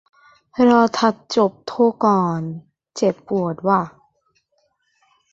[0.69, 1.73] รอทัดจบโท
[2.05, 2.41] ก่อน
[2.95, 3.81] เจ็บปวดว่ะ